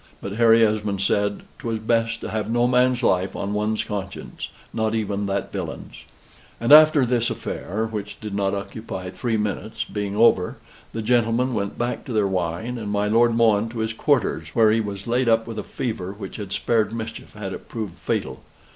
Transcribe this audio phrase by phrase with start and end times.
[0.19, 4.95] But Harry Esmond said, "'Twas best to have no man's life on one's conscience, not
[4.95, 6.05] even that villain's."
[6.59, 10.57] And this affair, which did not occupy three minutes, being over,
[10.91, 14.71] the gentlemen went back to their wine, and my Lord Mohun to his quarters, where
[14.71, 18.41] he was laid up with a fever which had spared mischief had it proved fatal.